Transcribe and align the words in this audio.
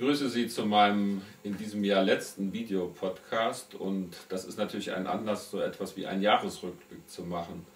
Sie 0.00 0.48
zu 0.48 0.64
meinem 0.64 1.20
in 1.42 1.58
diesem 1.58 1.84
Jahr 1.84 2.02
letzten 2.02 2.52
Videopodcast 2.52 3.74
und 3.74 4.16
das 4.30 4.46
ist 4.46 4.56
natürlich 4.56 4.90
ein 4.92 5.06
Anlass, 5.06 5.50
so 5.50 5.60
etwas 5.60 5.96
wie 5.98 6.06
einen 6.06 6.22
Jahresrückblick 6.22 7.08
zu 7.10 7.22
machen. 7.22 7.66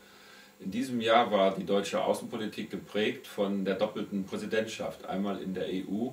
In 0.58 0.70
diesem 0.70 1.02
Jahr 1.02 1.30
war 1.30 1.54
die 1.54 1.66
deutsche 1.66 2.02
Außenpolitik 2.02 2.70
geprägt 2.70 3.26
von 3.26 3.66
der 3.66 3.74
doppelten 3.74 4.24
Präsidentschaft, 4.24 5.04
einmal 5.04 5.42
in 5.42 5.52
der 5.52 5.66
EU 5.66 6.08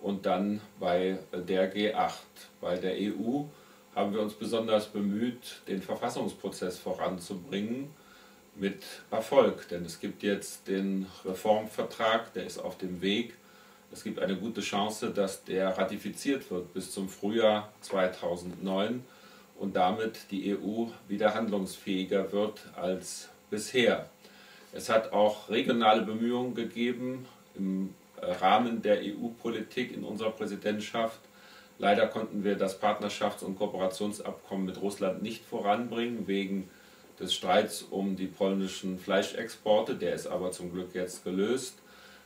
und 0.00 0.24
dann 0.24 0.62
bei 0.80 1.18
der 1.32 1.72
G8. 1.72 2.12
Bei 2.60 2.76
der 2.76 2.94
EU 2.94 3.42
haben 3.94 4.14
wir 4.14 4.22
uns 4.22 4.32
besonders 4.32 4.88
bemüht, 4.88 5.60
den 5.68 5.82
Verfassungsprozess 5.82 6.78
voranzubringen 6.78 7.90
mit 8.56 8.82
Erfolg, 9.10 9.68
denn 9.68 9.84
es 9.84 10.00
gibt 10.00 10.22
jetzt 10.22 10.66
den 10.66 11.06
Reformvertrag, 11.26 12.32
der 12.32 12.46
ist 12.46 12.58
auf 12.58 12.78
dem 12.78 13.02
Weg 13.02 13.34
es 13.92 14.04
gibt 14.04 14.18
eine 14.18 14.36
gute 14.36 14.62
Chance, 14.62 15.10
dass 15.10 15.44
der 15.44 15.76
ratifiziert 15.76 16.50
wird 16.50 16.72
bis 16.72 16.90
zum 16.92 17.08
Frühjahr 17.08 17.72
2009 17.82 19.04
und 19.58 19.76
damit 19.76 20.30
die 20.30 20.56
EU 20.56 20.86
wieder 21.08 21.34
handlungsfähiger 21.34 22.32
wird 22.32 22.60
als 22.74 23.28
bisher. 23.50 24.08
Es 24.72 24.88
hat 24.88 25.12
auch 25.12 25.50
regionale 25.50 26.02
Bemühungen 26.02 26.54
gegeben 26.54 27.26
im 27.54 27.94
Rahmen 28.20 28.80
der 28.80 29.00
EU-Politik 29.02 29.92
in 29.92 30.04
unserer 30.04 30.30
Präsidentschaft. 30.30 31.20
Leider 31.78 32.06
konnten 32.06 32.44
wir 32.44 32.56
das 32.56 32.80
Partnerschafts- 32.80 33.44
und 33.44 33.58
Kooperationsabkommen 33.58 34.64
mit 34.64 34.80
Russland 34.80 35.22
nicht 35.22 35.44
voranbringen 35.44 36.26
wegen 36.26 36.70
des 37.20 37.34
Streits 37.34 37.82
um 37.82 38.16
die 38.16 38.26
polnischen 38.26 38.98
Fleischexporte. 38.98 39.96
Der 39.96 40.14
ist 40.14 40.26
aber 40.26 40.50
zum 40.50 40.72
Glück 40.72 40.94
jetzt 40.94 41.24
gelöst. 41.24 41.74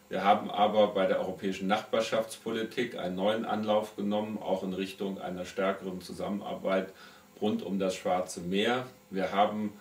Wir 0.09 0.23
haben 0.23 0.51
aber 0.51 0.89
bei 0.89 1.07
der 1.07 1.19
europäischen 1.19 1.67
Nachbarschaftspolitik 1.67 2.97
einen 2.97 3.17
neuen 3.17 3.45
Anlauf 3.45 3.97
genommen, 3.97 4.39
auch 4.39 4.63
in 4.63 4.73
Richtung 4.73 5.21
einer 5.21 5.45
stärkeren 5.45 6.01
Zusammenarbeit 6.01 6.93
rund 7.41 7.63
um 7.63 7.79
das 7.79 7.97
Schwarze 7.97 8.41
Meer. 8.41 8.87
Wir 9.11 9.33
haben 9.33 9.73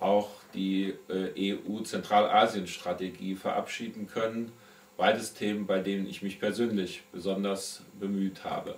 auch 0.00 0.30
die 0.52 0.94
äh, 1.08 1.56
EU-Zentralasien-Strategie 1.56 3.36
verabschieden 3.36 4.08
können. 4.08 4.52
Beides 4.96 5.34
Themen, 5.34 5.66
bei 5.66 5.78
denen 5.78 6.08
ich 6.08 6.22
mich 6.22 6.40
persönlich 6.40 7.02
besonders 7.12 7.82
bemüht 8.00 8.44
habe. 8.44 8.74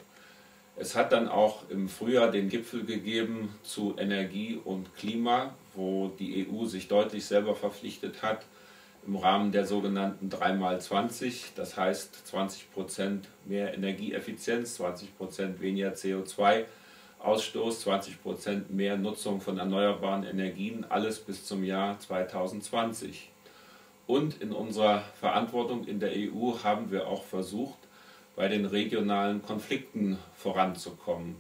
Es 0.77 0.97
hat 0.97 1.13
dann 1.13 1.29
auch 1.29 1.69
im 1.71 1.89
Frühjahr 1.89 2.31
den 2.31 2.49
Gipfel 2.49 2.85
gegeben 2.85 3.55
zu 3.63 3.95
Energie 3.99 4.61
und 4.63 4.95
Klima, 4.97 5.55
wo 5.75 6.09
die 6.09 6.47
EU 6.47 6.67
sich 6.67 6.89
deutlich 6.89 7.25
selber 7.25 7.55
verpflichtet 7.55 8.23
hat, 8.23 8.45
im 9.07 9.17
Rahmen 9.17 9.53
der 9.53 9.65
sogenannten 9.65 10.29
3x20, 10.29 11.55
das 11.57 11.77
heißt 11.77 12.23
20% 12.31 13.21
mehr 13.47 13.75
Energieeffizienz, 13.75 14.81
20% 14.81 15.61
weniger 15.61 15.93
CO2-Ausstoß, 15.93 17.87
20% 17.87 18.63
mehr 18.69 18.97
Nutzung 18.97 19.41
von 19.41 19.59
erneuerbaren 19.59 20.25
Energien, 20.25 20.85
alles 20.89 21.19
bis 21.19 21.47
zum 21.47 21.65
Jahr 21.65 21.99
2020. 21.99 23.31
Und 24.07 24.43
in 24.43 24.53
unserer 24.53 25.03
Verantwortung 25.19 25.87
in 25.87 26.01
der 26.01 26.11
EU 26.13 26.55
haben 26.63 26.91
wir 26.91 27.07
auch 27.07 27.25
versucht, 27.25 27.79
bei 28.37 28.49
den 28.49 28.67
regionalen 28.67 29.43
Konflikten 29.43 30.19
voranzukommen. 30.35 31.37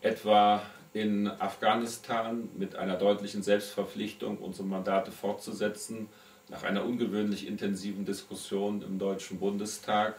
Etwa 0.00 0.62
in 0.92 1.26
Afghanistan 1.26 2.48
mit 2.56 2.76
einer 2.76 2.96
deutlichen 2.96 3.42
Selbstverpflichtung, 3.42 4.38
unsere 4.38 4.66
Mandate 4.66 5.10
fortzusetzen 5.10 6.08
nach 6.52 6.64
einer 6.64 6.84
ungewöhnlich 6.84 7.46
intensiven 7.48 8.04
Diskussion 8.04 8.82
im 8.82 8.98
Deutschen 8.98 9.38
Bundestag, 9.38 10.16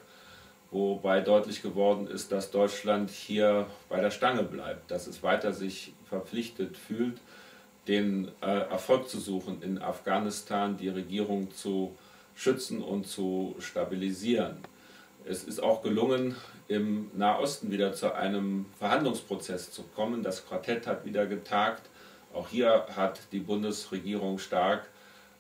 wobei 0.72 1.22
deutlich 1.22 1.62
geworden 1.62 2.08
ist, 2.08 2.32
dass 2.32 2.50
Deutschland 2.50 3.12
hier 3.12 3.68
bei 3.88 4.02
der 4.02 4.10
Stange 4.10 4.42
bleibt, 4.42 4.90
dass 4.90 5.06
es 5.06 5.22
weiter 5.22 5.54
sich 5.54 5.94
verpflichtet 6.10 6.76
fühlt, 6.76 7.20
den 7.88 8.30
äh, 8.42 8.48
Erfolg 8.48 9.10
zu 9.10 9.20
suchen 9.20 9.62
in 9.62 9.78
Afghanistan, 9.78 10.76
die 10.76 10.90
Regierung 10.90 11.54
zu 11.54 11.96
schützen 12.34 12.82
und 12.82 13.06
zu 13.06 13.56
stabilisieren. 13.60 14.58
Es 15.26 15.44
ist 15.44 15.62
auch 15.62 15.84
gelungen, 15.84 16.36
im 16.68 17.12
Nahosten 17.14 17.70
wieder 17.70 17.94
zu 17.94 18.12
einem 18.16 18.66
Verhandlungsprozess 18.80 19.72
zu 19.72 19.84
kommen. 19.96 20.24
Das 20.24 20.48
Quartett 20.48 20.88
hat 20.88 21.06
wieder 21.06 21.28
getagt. 21.28 21.84
Auch 22.34 22.48
hier 22.48 22.88
hat 22.96 23.20
die 23.32 23.40
Bundesregierung 23.40 24.40
stark 24.40 24.90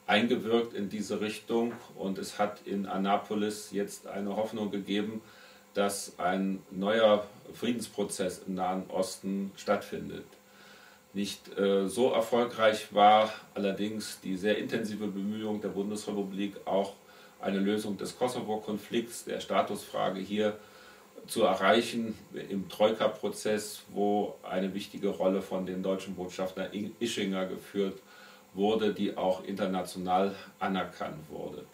eingewirkt 0.07 0.73
in 0.73 0.89
diese 0.89 1.21
Richtung 1.21 1.73
und 1.95 2.17
es 2.17 2.37
hat 2.39 2.61
in 2.65 2.85
Annapolis 2.85 3.71
jetzt 3.71 4.07
eine 4.07 4.35
Hoffnung 4.35 4.71
gegeben, 4.71 5.21
dass 5.73 6.19
ein 6.19 6.61
neuer 6.71 7.25
Friedensprozess 7.53 8.43
im 8.47 8.55
Nahen 8.55 8.83
Osten 8.89 9.51
stattfindet. 9.55 10.25
Nicht 11.13 11.57
äh, 11.57 11.87
so 11.87 12.11
erfolgreich 12.11 12.93
war 12.93 13.31
allerdings 13.53 14.19
die 14.21 14.35
sehr 14.35 14.57
intensive 14.57 15.07
Bemühung 15.07 15.61
der 15.61 15.69
Bundesrepublik, 15.69 16.55
auch 16.65 16.93
eine 17.39 17.59
Lösung 17.59 17.97
des 17.97 18.17
Kosovo-Konflikts, 18.17 19.25
der 19.25 19.39
Statusfrage 19.39 20.19
hier 20.19 20.57
zu 21.27 21.43
erreichen 21.43 22.17
im 22.49 22.67
Troika-Prozess, 22.67 23.83
wo 23.93 24.35
eine 24.43 24.73
wichtige 24.73 25.09
Rolle 25.09 25.41
von 25.41 25.65
dem 25.65 25.83
deutschen 25.83 26.15
Botschafter 26.15 26.69
Ischinger 26.99 27.45
geführt 27.45 28.01
wurde 28.53 28.93
die 28.93 29.17
auch 29.17 29.43
international 29.43 30.35
anerkannt 30.59 31.29
wurde. 31.29 31.65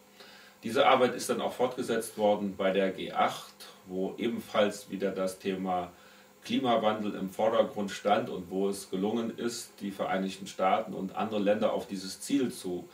Diese 0.63 0.87
Arbeit 0.87 1.15
ist 1.15 1.29
dann 1.29 1.41
auch 1.41 1.53
fortgesetzt 1.53 2.17
worden 2.17 2.55
bei 2.57 2.71
der 2.71 2.95
G8, 2.95 3.31
wo 3.87 4.13
ebenfalls 4.17 4.89
wieder 4.89 5.11
das 5.11 5.39
Thema 5.39 5.91
Klimawandel 6.43 7.15
im 7.15 7.29
Vordergrund 7.29 7.91
stand 7.91 8.29
und 8.29 8.49
wo 8.49 8.69
es 8.69 8.89
gelungen 8.89 9.37
ist, 9.37 9.73
die 9.81 9.91
Vereinigten 9.91 10.47
Staaten 10.47 10.93
und 10.93 11.15
andere 11.15 11.39
Länder 11.39 11.73
auf 11.73 11.87
dieses 11.87 12.21
Ziel 12.21 12.51
zu 12.51 12.87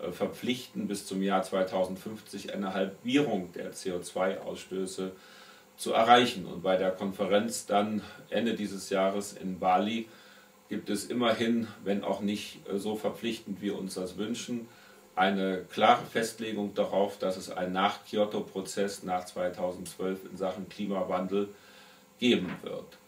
äh, 0.00 0.10
verpflichten, 0.10 0.88
bis 0.88 1.06
zum 1.06 1.22
Jahr 1.22 1.42
2050 1.42 2.54
eine 2.54 2.74
Halbierung 2.74 3.52
der 3.52 3.72
CO2-Ausstöße 3.72 5.12
zu 5.76 5.92
erreichen. 5.92 6.46
Und 6.46 6.62
bei 6.62 6.76
der 6.76 6.90
Konferenz 6.90 7.66
dann 7.66 8.02
Ende 8.30 8.54
dieses 8.54 8.90
Jahres 8.90 9.32
in 9.32 9.58
Bali 9.58 10.08
gibt 10.68 10.90
es 10.90 11.06
immerhin, 11.06 11.68
wenn 11.84 12.04
auch 12.04 12.20
nicht 12.20 12.68
äh, 12.68 12.78
so 12.78 12.96
verpflichtend 12.96 13.60
wir 13.60 13.78
uns 13.78 13.94
das 13.94 14.16
wünschen, 14.16 14.68
eine 15.16 15.64
klare 15.72 16.04
Festlegung 16.06 16.74
darauf, 16.74 17.18
dass 17.18 17.36
es 17.36 17.50
einen 17.50 17.72
Nach-Kyoto-Prozess 17.72 19.04
nach 19.04 19.24
2012 19.24 20.18
in 20.32 20.36
Sachen 20.36 20.68
Klimawandel 20.68 21.48
geben 22.18 22.52
wird. 22.62 22.98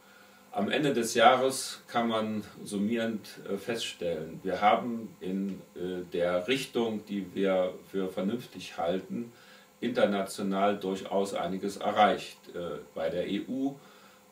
Am 0.53 0.71
Ende 0.71 0.95
des 0.95 1.15
Jahres 1.15 1.83
kann 1.89 2.09
man 2.09 2.45
summierend 2.65 3.29
äh, 3.51 3.57
feststellen, 3.57 4.41
wir 4.43 4.61
haben 4.61 5.15
in 5.21 5.61
äh, 5.75 6.05
der 6.13 6.49
Richtung, 6.49 7.05
die 7.07 7.35
wir 7.35 7.75
für 7.91 8.09
vernünftig 8.09 8.79
halten, 8.79 9.33
international 9.81 10.79
durchaus 10.79 11.35
einiges 11.35 11.77
erreicht. 11.77 12.39
Bei 12.95 13.11
der 13.11 13.25
EU 13.25 13.73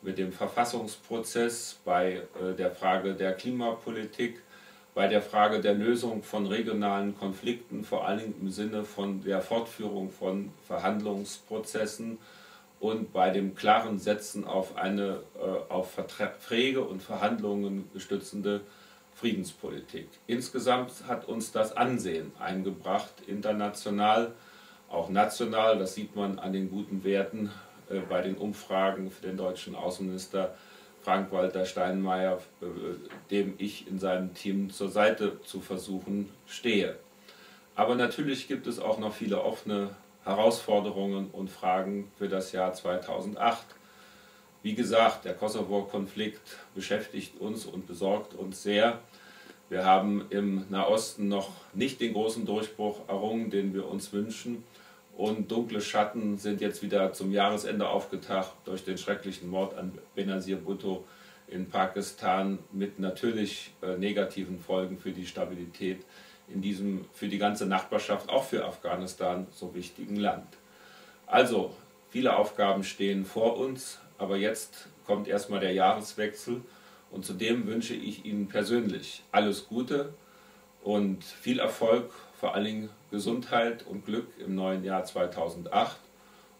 mit 0.05 0.17
dem 0.17 0.31
Verfassungsprozess, 0.31 1.79
bei 1.83 2.21
äh, 2.41 2.53
der 2.57 2.71
Frage 2.71 3.13
der 3.15 3.33
Klimapolitik, 3.33 4.41
bei 4.93 5.07
der 5.07 5.21
Frage 5.21 5.59
der 5.59 5.73
Lösung 5.73 6.23
von 6.23 6.45
regionalen 6.45 7.17
Konflikten, 7.17 7.83
vor 7.83 8.07
allen 8.07 8.19
Dingen 8.19 8.35
im 8.39 8.49
Sinne 8.49 8.85
von 8.85 9.23
der 9.23 9.41
Fortführung 9.41 10.09
von 10.09 10.51
Verhandlungsprozessen 10.67 12.17
und 12.79 13.11
bei 13.11 13.29
dem 13.31 13.55
klaren 13.55 13.99
Setzen 13.99 14.45
auf 14.45 14.77
eine 14.77 15.21
äh, 15.37 15.71
auf 15.73 15.91
Verträge 15.91 16.81
und 16.81 17.01
Verhandlungen 17.01 17.89
gestützende 17.93 18.61
Friedenspolitik. 19.15 20.07
Insgesamt 20.27 20.91
hat 21.07 21.27
uns 21.27 21.51
das 21.51 21.75
Ansehen 21.75 22.31
eingebracht, 22.39 23.13
international, 23.27 24.33
auch 24.89 25.09
national, 25.09 25.79
das 25.79 25.95
sieht 25.95 26.15
man 26.15 26.37
an 26.37 26.53
den 26.53 26.69
guten 26.69 27.03
Werten 27.03 27.49
äh, 27.89 27.99
bei 27.99 28.21
den 28.21 28.35
Umfragen 28.35 29.11
für 29.11 29.27
den 29.27 29.37
deutschen 29.37 29.75
Außenminister 29.75 30.55
Frank-Walter 31.03 31.65
Steinmeier, 31.65 32.39
äh, 32.61 32.65
dem 33.29 33.53
ich 33.57 33.87
in 33.87 33.99
seinem 33.99 34.33
Team 34.33 34.71
zur 34.71 34.89
Seite 34.89 35.39
zu 35.43 35.61
versuchen 35.61 36.29
stehe. 36.47 36.95
Aber 37.75 37.95
natürlich 37.95 38.47
gibt 38.47 38.67
es 38.67 38.79
auch 38.79 38.97
noch 38.97 39.13
viele 39.13 39.43
offene 39.43 39.89
Herausforderungen 40.23 41.29
und 41.31 41.49
Fragen 41.49 42.11
für 42.17 42.27
das 42.27 42.51
Jahr 42.51 42.73
2008. 42.73 43.63
Wie 44.63 44.73
gesagt, 44.73 45.25
der 45.25 45.35
Kosovo-Konflikt 45.35 46.57
beschäftigt 46.73 47.39
uns 47.39 47.65
und 47.65 47.85
besorgt 47.85 48.33
uns 48.33 48.63
sehr. 48.63 48.99
Wir 49.69 49.85
haben 49.85 50.25
im 50.31 50.65
Nahosten 50.69 51.27
noch 51.27 51.51
nicht 51.73 52.01
den 52.01 52.13
großen 52.13 52.45
Durchbruch 52.45 53.07
errungen, 53.07 53.51
den 53.51 53.75
wir 53.75 53.87
uns 53.87 54.11
wünschen. 54.11 54.63
Und 55.17 55.49
dunkle 55.49 55.79
Schatten 55.79 56.37
sind 56.37 56.59
jetzt 56.59 56.81
wieder 56.83 57.13
zum 57.13 57.31
Jahresende 57.31 57.87
aufgetaucht 57.87 58.53
durch 58.65 58.83
den 58.83 58.97
schrecklichen 58.97 59.49
Mord 59.49 59.77
an 59.77 59.97
Benazir 60.13 60.57
Bhutto 60.57 61.05
in 61.47 61.69
Pakistan 61.69 62.59
mit 62.71 62.99
natürlich 62.99 63.73
äh, 63.81 63.97
negativen 63.97 64.59
Folgen 64.59 64.97
für 64.97 65.11
die 65.11 65.25
Stabilität 65.25 66.03
in 66.47 66.61
diesem 66.61 67.05
für 67.13 67.27
die 67.27 67.37
ganze 67.37 67.65
Nachbarschaft, 67.65 68.29
auch 68.29 68.43
für 68.43 68.65
Afghanistan, 68.65 69.47
so 69.51 69.73
wichtigen 69.73 70.17
Land. 70.17 70.47
Also, 71.27 71.73
viele 72.09 72.35
Aufgaben 72.35 72.83
stehen 72.83 73.25
vor 73.25 73.57
uns, 73.57 73.99
aber 74.17 74.37
jetzt 74.37 74.89
kommt 75.05 75.27
erstmal 75.27 75.59
der 75.59 75.73
Jahreswechsel 75.73 76.61
und 77.09 77.25
zudem 77.25 77.67
wünsche 77.67 77.95
ich 77.95 78.25
Ihnen 78.25 78.47
persönlich 78.47 79.23
alles 79.31 79.67
Gute 79.67 80.13
und 80.85 81.23
viel 81.23 81.59
Erfolg, 81.59 82.11
vor 82.39 82.53
allen 82.53 82.65
Dingen 82.65 82.89
Gesundheit 83.09 83.85
und 83.87 84.05
Glück 84.05 84.27
im 84.37 84.53
neuen 84.53 84.83
Jahr 84.83 85.03
2008. 85.03 85.97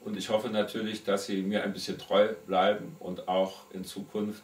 Und 0.03 0.17
ich 0.17 0.29
hoffe 0.29 0.49
natürlich, 0.49 1.03
dass 1.03 1.27
Sie 1.27 1.43
mir 1.43 1.63
ein 1.63 1.73
bisschen 1.73 1.99
treu 1.99 2.29
bleiben 2.47 2.95
und 2.99 3.27
auch 3.27 3.71
in 3.71 3.85
Zukunft 3.85 4.43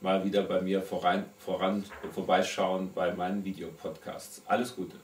mal 0.00 0.24
wieder 0.24 0.42
bei 0.42 0.60
mir 0.60 0.82
voran, 0.82 1.26
voran 1.38 1.84
vorbeischauen 2.12 2.90
bei 2.92 3.14
meinen 3.14 3.44
Videopodcasts. 3.44 4.42
Alles 4.46 4.74
Gute. 4.74 4.96